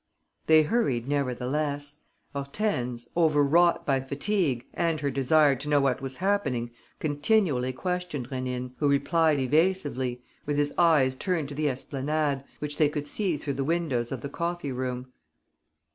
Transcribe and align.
They 0.47 0.63
hurried 0.63 1.07
nevertheless. 1.07 1.99
Hortense, 2.33 3.07
overwrought 3.15 3.85
by 3.85 4.01
fatigue 4.01 4.65
and 4.73 4.99
her 4.99 5.11
desire 5.11 5.55
to 5.57 5.69
know 5.69 5.79
what 5.79 6.01
was 6.01 6.15
happening, 6.17 6.71
continually 6.97 7.71
questioned 7.71 8.31
Rénine, 8.31 8.71
who 8.77 8.89
replied 8.89 9.37
evasively, 9.37 10.23
with 10.47 10.57
his 10.57 10.73
eyes 10.75 11.15
turned 11.15 11.49
to 11.49 11.55
the 11.55 11.69
esplanade, 11.69 12.43
which 12.57 12.77
they 12.77 12.89
could 12.89 13.05
see 13.05 13.37
through 13.37 13.53
the 13.53 13.63
windows 13.63 14.11
of 14.11 14.21
the 14.21 14.29
coffee 14.29 14.71
room. 14.71 15.13